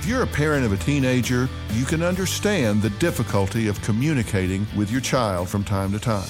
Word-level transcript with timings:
If 0.00 0.06
you're 0.06 0.22
a 0.22 0.26
parent 0.26 0.64
of 0.64 0.72
a 0.72 0.78
teenager, 0.78 1.46
you 1.72 1.84
can 1.84 2.02
understand 2.02 2.80
the 2.80 2.88
difficulty 2.88 3.68
of 3.68 3.82
communicating 3.82 4.66
with 4.74 4.90
your 4.90 5.02
child 5.02 5.50
from 5.50 5.62
time 5.62 5.92
to 5.92 5.98
time. 5.98 6.26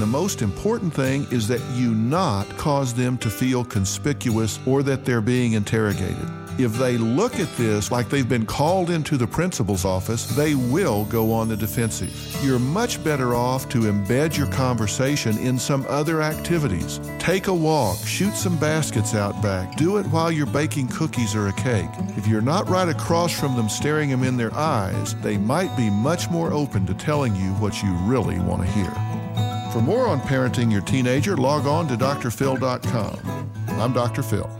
The 0.00 0.06
most 0.06 0.42
important 0.42 0.92
thing 0.92 1.24
is 1.30 1.46
that 1.46 1.60
you 1.76 1.94
not 1.94 2.48
cause 2.58 2.92
them 2.92 3.16
to 3.18 3.30
feel 3.30 3.64
conspicuous 3.64 4.58
or 4.66 4.82
that 4.82 5.04
they're 5.04 5.20
being 5.20 5.52
interrogated. 5.52 6.28
If 6.62 6.74
they 6.74 6.98
look 6.98 7.40
at 7.40 7.56
this 7.56 7.90
like 7.90 8.10
they've 8.10 8.28
been 8.28 8.44
called 8.44 8.90
into 8.90 9.16
the 9.16 9.26
principal's 9.26 9.86
office, 9.86 10.26
they 10.36 10.54
will 10.54 11.06
go 11.06 11.32
on 11.32 11.48
the 11.48 11.56
defensive. 11.56 12.12
You're 12.44 12.58
much 12.58 13.02
better 13.02 13.34
off 13.34 13.66
to 13.70 13.80
embed 13.80 14.36
your 14.36 14.46
conversation 14.48 15.38
in 15.38 15.58
some 15.58 15.86
other 15.88 16.20
activities. 16.20 17.00
Take 17.18 17.46
a 17.46 17.54
walk, 17.54 17.96
shoot 18.06 18.34
some 18.34 18.58
baskets 18.58 19.14
out 19.14 19.40
back, 19.40 19.76
do 19.76 19.96
it 19.96 20.06
while 20.08 20.30
you're 20.30 20.44
baking 20.44 20.88
cookies 20.88 21.34
or 21.34 21.48
a 21.48 21.52
cake. 21.54 21.88
If 22.18 22.26
you're 22.26 22.42
not 22.42 22.68
right 22.68 22.88
across 22.88 23.32
from 23.32 23.56
them 23.56 23.70
staring 23.70 24.10
them 24.10 24.22
in 24.22 24.36
their 24.36 24.54
eyes, 24.54 25.14
they 25.22 25.38
might 25.38 25.74
be 25.78 25.88
much 25.88 26.28
more 26.28 26.52
open 26.52 26.84
to 26.86 26.94
telling 26.94 27.34
you 27.34 27.52
what 27.54 27.82
you 27.82 27.90
really 28.04 28.38
want 28.38 28.60
to 28.62 28.68
hear. 28.68 28.90
For 29.72 29.80
more 29.80 30.06
on 30.06 30.20
parenting 30.20 30.70
your 30.70 30.82
teenager, 30.82 31.38
log 31.38 31.66
on 31.66 31.88
to 31.88 31.96
drphil.com. 31.96 33.50
I'm 33.68 33.94
Dr. 33.94 34.22
Phil. 34.22 34.59